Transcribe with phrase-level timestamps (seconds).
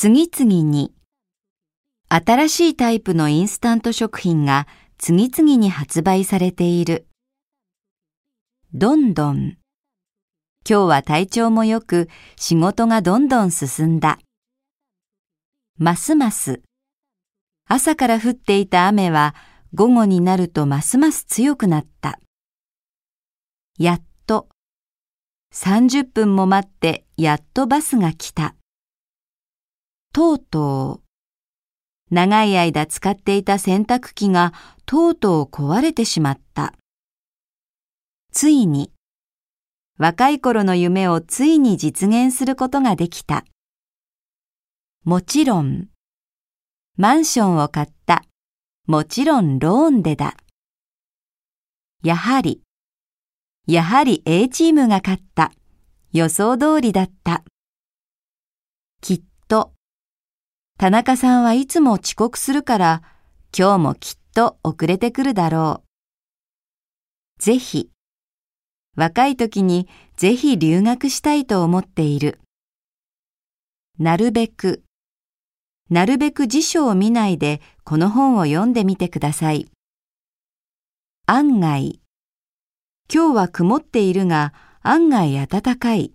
[0.00, 0.94] 次々に
[2.08, 7.08] 新しいタイプのインスタント食品が次々に発売されている。
[8.72, 9.56] どんどん。
[10.64, 14.20] 今日は体調も良く仕事がどんどん進んだ。
[15.78, 16.62] ますます。
[17.66, 19.34] 朝から降っていた雨は
[19.74, 22.20] 午後になるとますます強くなった。
[23.80, 24.48] やっと。
[25.52, 28.54] 30分も待ってやっとバスが来た。
[30.18, 31.02] とうと
[32.10, 32.12] う。
[32.12, 34.52] 長い間使っていた洗濯機が
[34.84, 36.74] とうとう壊れてしまった。
[38.32, 38.90] ついに。
[39.96, 43.44] 若い頃の夢をついに実現することができた。
[45.04, 45.86] もちろん。
[46.96, 48.24] マンションを買った。
[48.88, 50.36] もちろんローンでだ。
[52.02, 52.60] やはり。
[53.68, 55.52] やはり A チームが勝った。
[56.12, 57.44] 予想通りだった。
[59.00, 59.77] きっと。
[60.78, 63.02] 田中さんはいつも遅刻するから、
[63.52, 65.82] 今日もきっと遅れてくるだろ
[67.40, 67.42] う。
[67.42, 67.90] ぜひ。
[68.94, 72.38] 若い時にぜひ留学したいと思っている。
[73.98, 74.84] なるべく。
[75.90, 79.72] なるべく辞書を見ないでこの本を読んでみてください。
[81.26, 82.00] 案外。
[83.12, 86.12] 今日は曇っているが案外暖かい。